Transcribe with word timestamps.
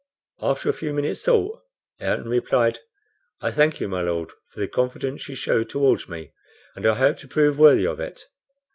After 0.41 0.67
a 0.67 0.73
few 0.73 0.93
minutes' 0.93 1.21
thought, 1.21 1.61
Ayrton 1.99 2.27
replied 2.27 2.79
"I 3.39 3.51
thank 3.51 3.79
you, 3.79 3.87
my 3.87 4.01
Lord, 4.01 4.31
for 4.49 4.59
the 4.59 4.67
confidence 4.67 5.29
you 5.29 5.35
show 5.35 5.63
towards 5.63 6.09
me, 6.09 6.33
and 6.75 6.87
I 6.87 6.95
hope 6.95 7.17
to 7.17 7.27
prove 7.27 7.59
worthy 7.59 7.85
of 7.85 7.99
it. 7.99 8.25